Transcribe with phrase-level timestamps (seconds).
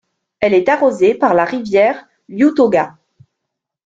[0.39, 2.97] Elle est arrosée par la rivière Lioutoga.